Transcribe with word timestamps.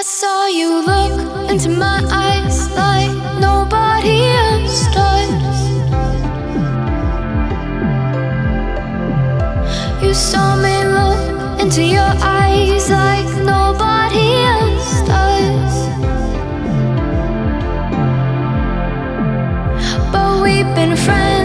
I 0.00 0.02
saw 0.02 0.46
you 0.46 0.80
look 0.86 1.50
into 1.50 1.68
my 1.68 2.00
eyes 2.10 2.70
like 2.74 3.12
nobody 3.38 4.22
else 4.46 4.86
does. 4.94 5.58
You 10.02 10.14
saw 10.14 10.56
me 10.56 10.76
look 10.98 11.60
into 11.60 11.82
your 11.82 12.12
eyes 12.40 12.88
like 12.88 13.28
nobody 13.44 14.26
else 14.56 15.02
does. 15.02 15.74
But 20.10 20.42
we've 20.42 20.74
been 20.74 20.96
friends 20.96 21.39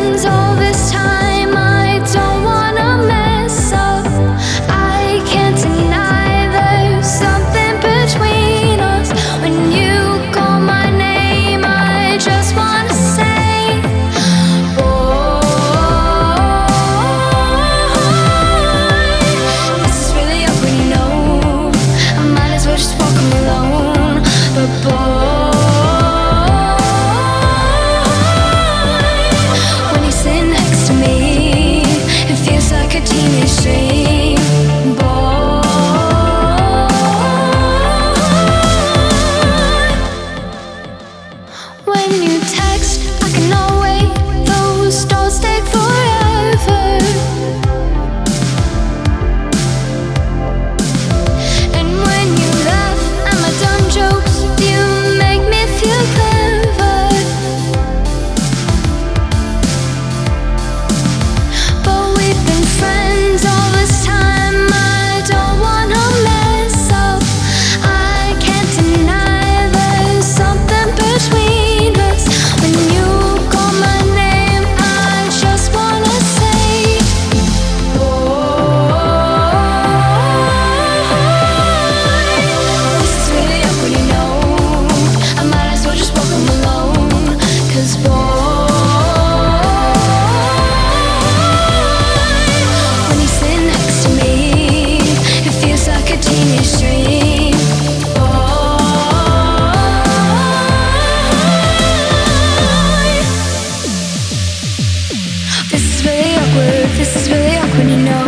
you 42.26 42.40
text, 42.40 42.65
really 106.16 106.36
awkward. 106.36 106.88
This 106.98 107.16
is 107.16 107.30
really 107.30 107.58
awkward, 107.58 107.88
you 107.90 108.02
know. 108.10 108.28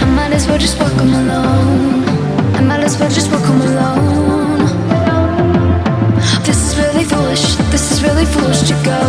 I 0.00 0.06
might 0.16 0.32
as 0.32 0.46
well 0.46 0.58
just 0.58 0.78
walk 0.80 0.92
home 0.92 1.12
alone. 1.12 2.04
I 2.54 2.60
might 2.62 2.80
as 2.80 2.98
well 2.98 3.10
just 3.10 3.30
walk 3.30 3.44
home 3.44 3.60
alone. 3.60 4.60
This 6.46 6.58
is 6.66 6.72
really 6.80 7.04
foolish. 7.04 7.56
This 7.74 7.92
is 7.92 8.02
really 8.02 8.24
foolish 8.24 8.62
to 8.68 8.74
go. 8.90 9.00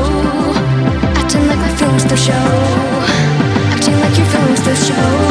Acting 1.20 1.48
like 1.48 1.60
my 1.66 1.74
feelings 1.78 2.04
don't 2.04 2.20
show. 2.20 2.48
Acting 3.74 3.98
like 4.04 4.18
your 4.18 4.28
feelings 4.28 4.62
don't 4.66 4.82
show. 4.90 5.31